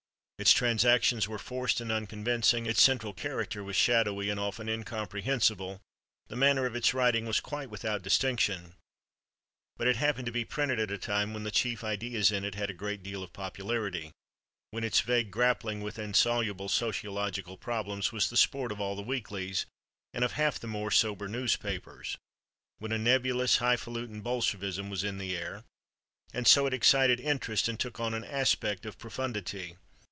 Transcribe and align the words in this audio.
Its 0.39 0.53
transactions 0.53 1.27
were 1.27 1.37
forced 1.37 1.79
and 1.81 1.91
unconvincing; 1.91 2.65
its 2.65 2.81
central 2.81 3.13
character 3.13 3.63
was 3.63 3.75
shadowy 3.75 4.27
and 4.27 4.39
often 4.39 4.67
incomprehensible; 4.67 5.79
the 6.29 6.35
manner 6.35 6.65
of 6.65 6.75
its 6.75 6.95
writing 6.95 7.27
was 7.27 7.39
quite 7.39 7.69
without 7.69 8.01
distinction. 8.01 8.73
But 9.77 9.85
it 9.87 9.97
happened 9.97 10.25
to 10.25 10.31
be 10.31 10.43
printed 10.43 10.79
at 10.79 10.89
a 10.89 10.97
time 10.97 11.31
when 11.35 11.43
the 11.43 11.51
chief 11.51 11.83
ideas 11.83 12.31
in 12.31 12.43
it 12.43 12.55
had 12.55 12.71
a 12.71 12.73
great 12.73 13.03
deal 13.03 13.21
of 13.21 13.33
popularity—when 13.33 14.83
its 14.83 15.01
vague 15.01 15.29
grappling 15.29 15.79
with 15.81 15.99
insoluble 15.99 16.69
sociological 16.69 17.55
problems 17.55 18.11
was 18.11 18.31
the 18.31 18.35
sport 18.35 18.71
of 18.71 18.81
all 18.81 18.95
the 18.95 19.03
weeklies 19.03 19.67
and 20.11 20.23
of 20.23 20.31
half 20.31 20.59
the 20.59 20.65
more 20.65 20.89
sober 20.89 21.27
newspapers—when 21.27 22.91
a 22.91 22.97
nebulous, 22.97 23.57
highfalutin 23.57 24.21
Bolshevism 24.21 24.89
was 24.89 25.03
in 25.03 25.19
the 25.19 25.37
air—and 25.37 26.47
so 26.47 26.65
it 26.65 26.73
excited 26.73 27.19
interest 27.19 27.67
and 27.67 27.79
took 27.79 27.99
on 27.99 28.15
an 28.15 28.23
aspect 28.23 28.87
of 28.87 28.97
profundity. 28.97 29.75